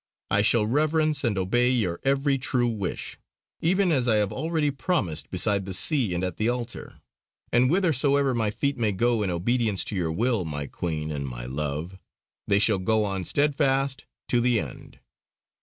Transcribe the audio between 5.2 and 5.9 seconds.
beside the